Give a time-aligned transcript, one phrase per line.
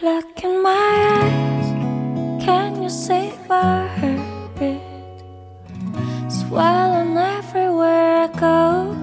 [0.00, 4.80] Look in my eyes, can you see my heartbeat?
[6.30, 8.94] Swelling everywhere I go.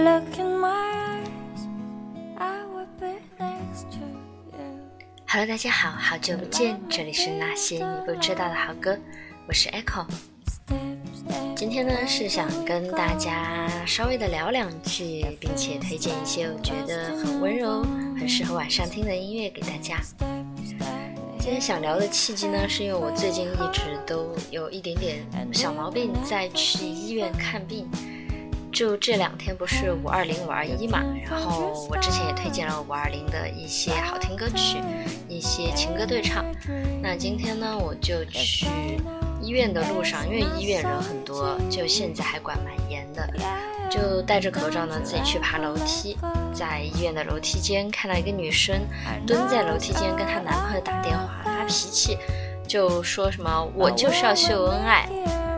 [0.00, 1.66] Look in my eyes,
[2.38, 4.86] I will be next to you.
[5.26, 8.96] Hello，大家好，好久不见，这里是那些你不知道的好歌，
[9.48, 10.06] 我是 Echo。
[11.56, 17.82] 今天呢是想跟大家稍微的聊两句，并且推荐一些我觉得很温柔、
[18.14, 19.98] 很适合晚上听的音乐给大家。
[21.38, 27.88] 今天想聊的契机呢，是因为我最近一直都有一点点小毛病，在去医院看病。
[28.70, 34.76] 就这两天不是五二零五二一嘛，然后我之前也推荐了五二零的一些好听歌曲，
[35.26, 36.44] 一些情歌对唱。
[37.00, 38.66] 那今天呢，我就去
[39.40, 43.28] 医院的路上，因为医院人很多，就现在还管蛮严的，
[43.90, 46.16] 就戴着口罩呢，自己去爬楼梯。
[46.52, 48.80] 在医院的楼梯间看到一个女生
[49.26, 52.16] 蹲在楼梯间跟她男朋友打电话发脾气，
[52.66, 55.06] 就说什么我就是要秀恩爱。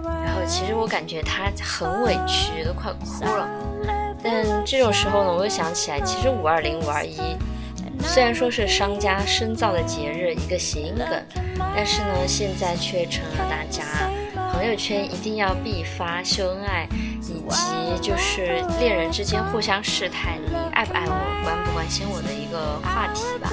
[0.03, 3.49] 然后其实我感觉她很委屈，都快哭了。
[4.23, 7.17] 但这种时候呢，我又想起来，其实五二零五二一
[8.09, 11.23] 虽然说是商家深造的节日，一个谐音梗，
[11.77, 13.85] 但是呢，现在却成了大家
[14.51, 16.89] 朋友圈一定要必发秀恩爱，
[17.21, 23.53] 以及就是恋人之间互相试探你爱不爱我、关不关心我的一个话题吧。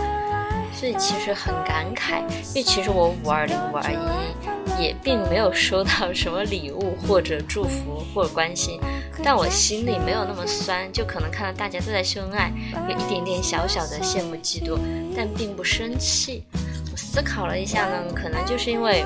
[0.74, 2.22] 所以其实很感慨，
[2.54, 8.80] 因为其实我五二零五二一也并没有收到什么礼物或者祝福或者关心，
[9.24, 12.52] 但我心里没有那么酸，就可能看到大家都在秀恩爱，
[12.90, 14.78] 有一点点小小的羡慕嫉妒，
[15.16, 16.44] 但并不生气。
[16.92, 19.06] 我思考了一下呢，可能就是因为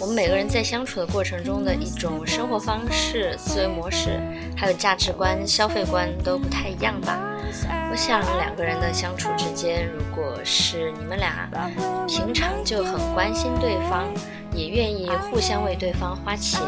[0.00, 4.20] 我们每个人在相处的过程中的一种生活方式、思维模式，
[4.56, 7.18] 还有价值观、消费观都不太一样吧。
[7.90, 11.48] 我想两个人的相处之间，如果是你们俩
[12.08, 14.12] 平常就很关心对方，
[14.52, 16.60] 也愿意互相为对方花钱，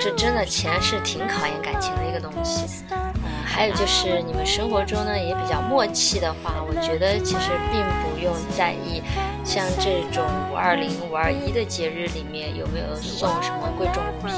[0.00, 2.64] 这真的钱是挺考验感情的一个东西。
[2.90, 9.02] 嗯、还有就是你们生活中呢也比较默契的话，我觉得其实并不用在意，
[9.44, 14.34] 像这种五二零、五二一的节日里面有没有送什么贵重物品。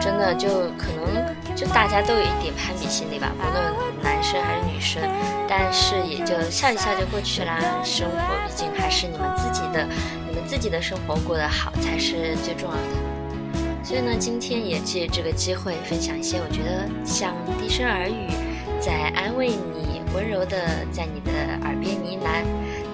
[0.00, 5.00] 真的就可能就大家都有一点攀比心理吧，不论男生还是女生，
[5.48, 7.58] 但是也就笑一笑就过去啦。
[7.82, 9.86] 生活毕竟还是你们自己的，
[10.26, 13.03] 你们自己的生活过得好才是最重要的。
[13.84, 18.28] 所以呢，今天也借这个机会分享一些我觉得像低声耳语，
[18.80, 21.30] 在安慰你，温柔的在你的
[21.62, 22.42] 耳边呢喃，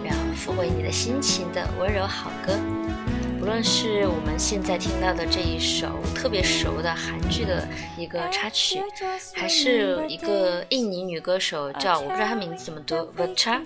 [0.04, 2.58] 然后抚慰你的心情的温柔好歌。
[3.40, 8.82] 无论是我们现在听到的这一首特别熟的韩剧的一个插曲，
[9.32, 13.62] 还是一个印尼女歌手叫我不知道她名字怎么读，Vertra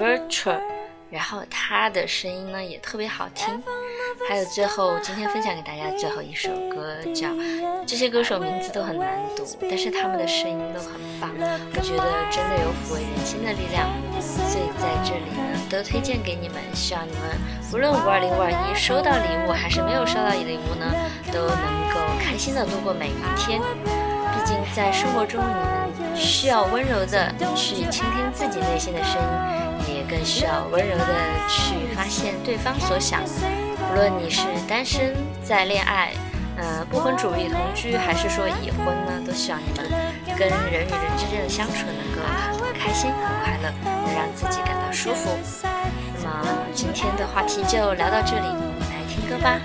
[0.00, 0.58] Vertra，
[1.10, 3.62] 然后她的声音呢也特别好听。
[4.28, 7.28] 还有最后今天分享给大家最后一首歌叫，
[7.86, 13.88] 这些歌手名字都很难读，但是他们的声音都很棒，我觉得真的有抚慰人心的力量，
[14.20, 17.38] 所以在这里呢都推荐给你们，希望你们
[17.72, 20.86] 无论五二零五二一收到礼物还是没有收到礼物呢，
[21.30, 23.60] 都能够开心的度过每一天。
[23.60, 29.20] 毕竟在生活中，你们需要温柔的去倾听自己内心的声
[29.86, 31.06] 音，也更需要温柔的
[31.48, 33.22] 去发现对方所想。
[33.94, 36.10] 无论你是单身在恋爱，
[36.56, 39.88] 呃，不婚主义同居，还是说已婚呢，都希望你们
[40.36, 42.20] 跟人与人之间的相处能够
[42.60, 45.30] 很开心、很快乐，能让自己感到舒服。
[46.24, 49.60] 那么今天的话题就聊到这里，我们来听歌吧。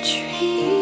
[0.00, 0.77] tree.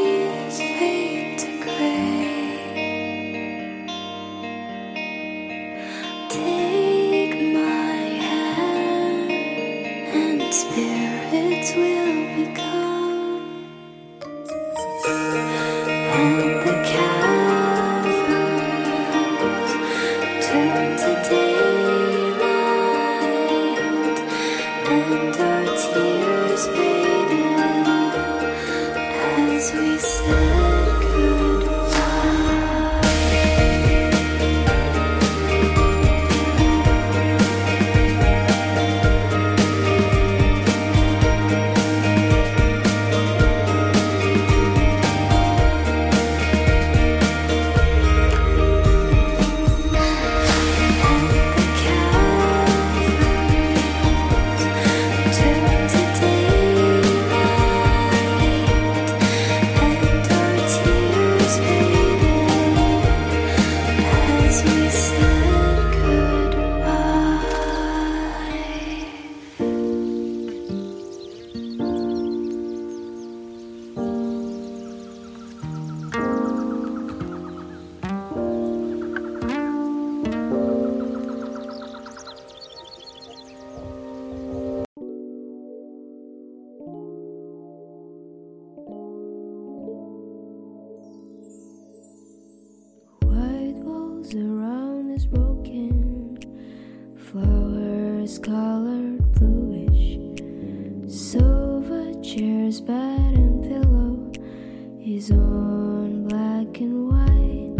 [105.46, 107.76] On black and white.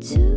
[0.00, 0.35] Two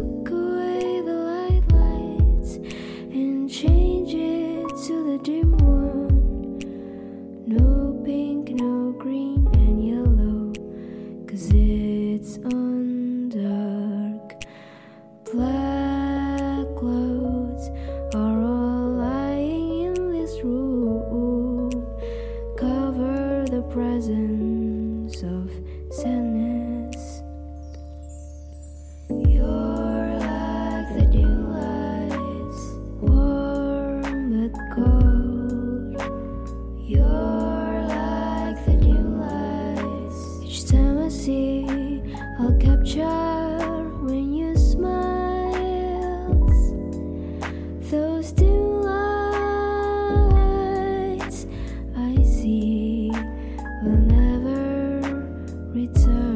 [55.94, 56.29] bitter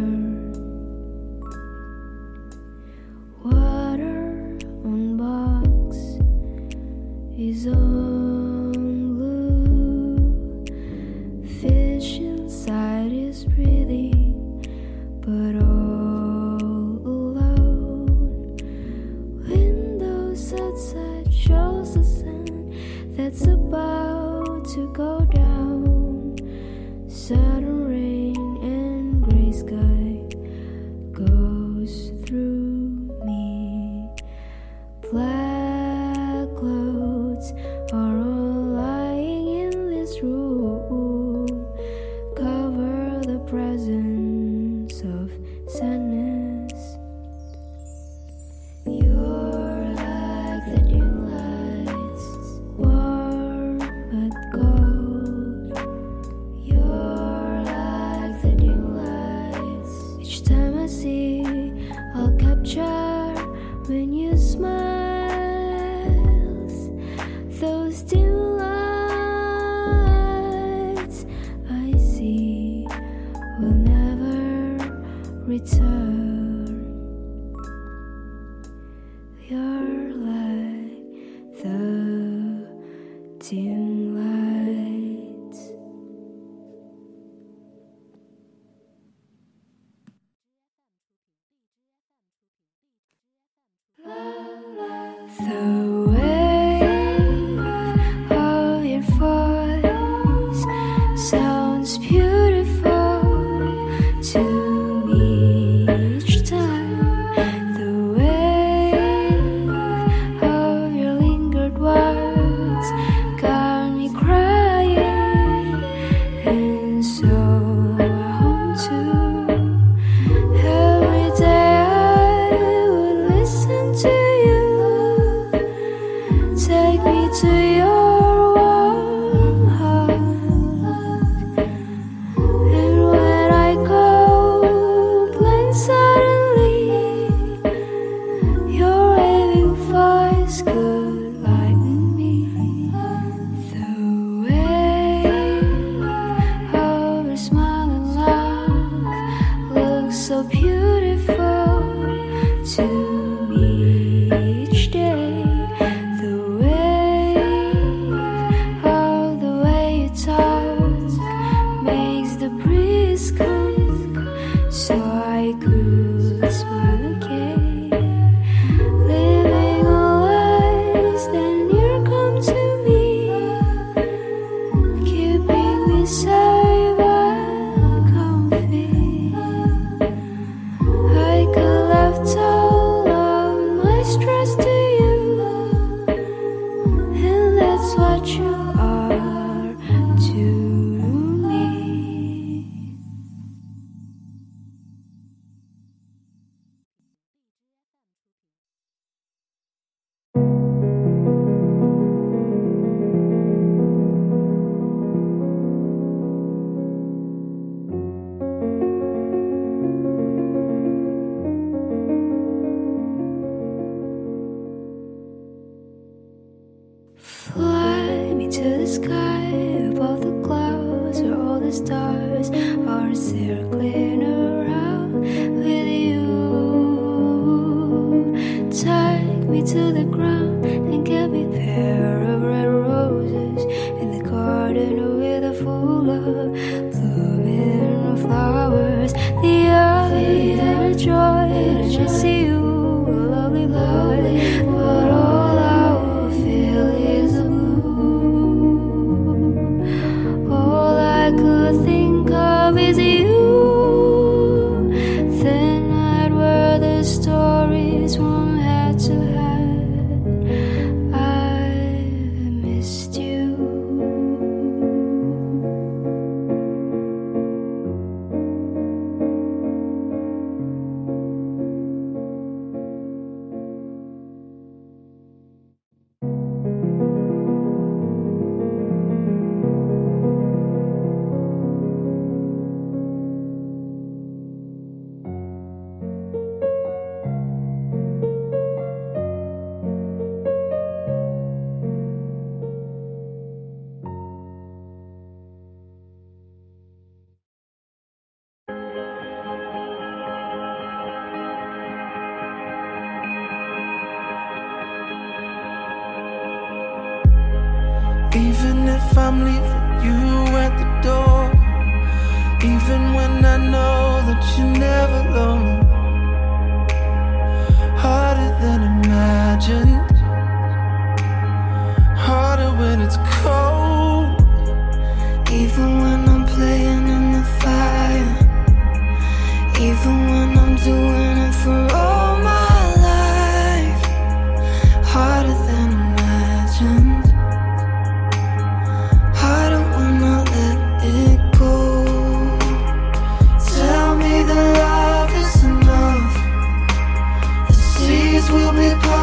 [348.49, 349.22] will be parted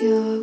[0.00, 0.37] Your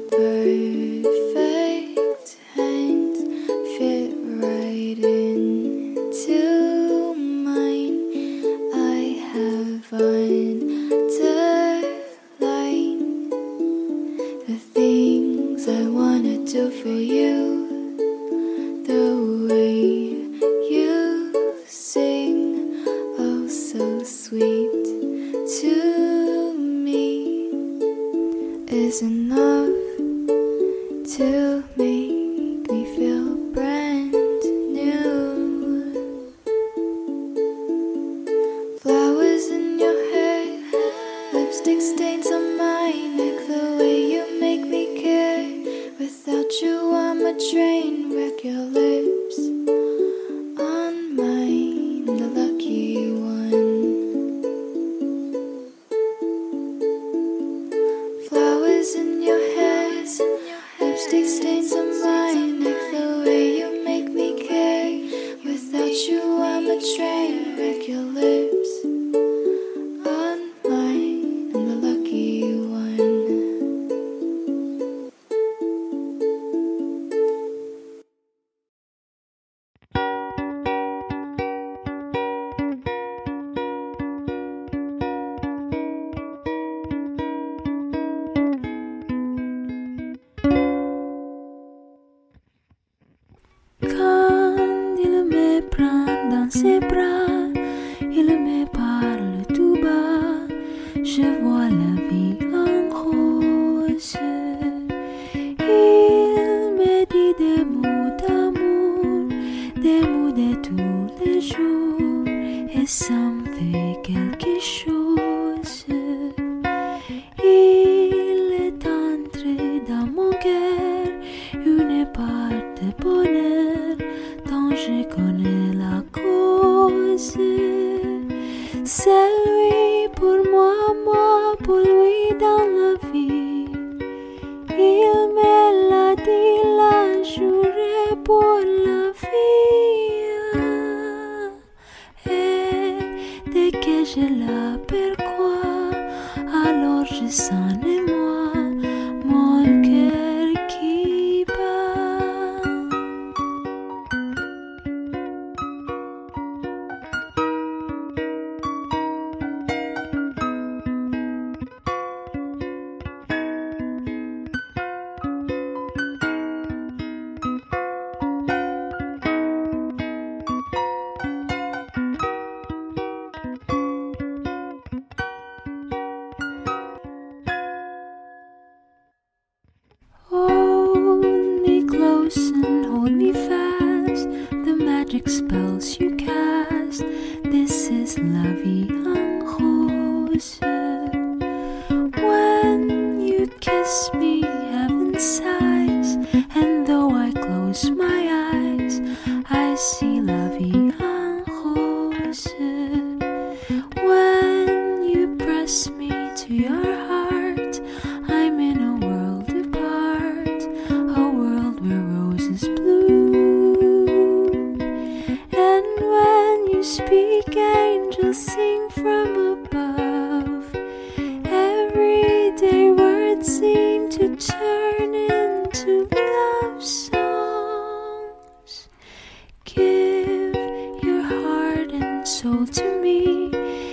[232.26, 233.52] soul to me,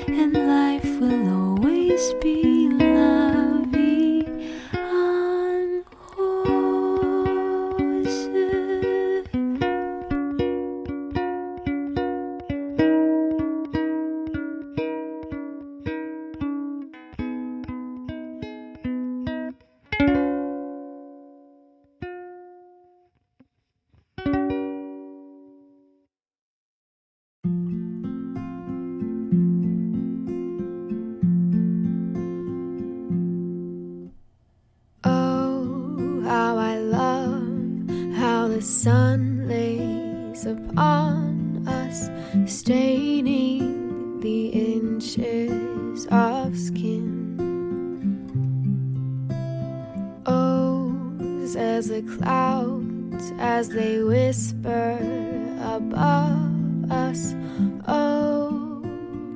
[0.09, 2.62] and life will always be.
[56.92, 57.35] us.
[57.88, 58.50] Oh,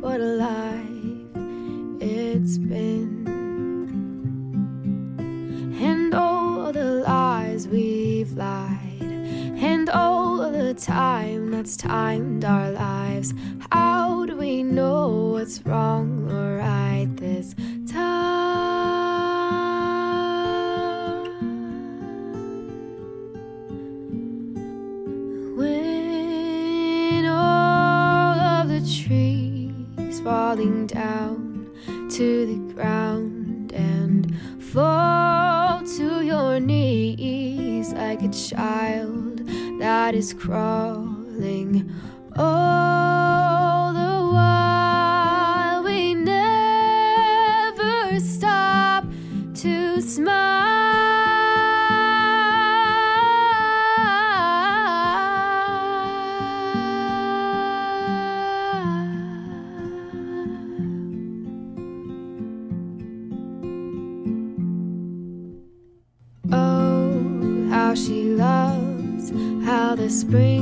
[0.01, 0.87] what a life
[2.01, 3.27] it's been.
[5.81, 9.03] And all the lies we've lied,
[9.71, 13.33] and all the time that's timed our lives.
[13.73, 16.66] How do we know what's wrong or right?
[32.17, 39.47] to the ground and fall to your knees like a child
[39.79, 41.06] that is crawled.
[70.09, 70.56] spring.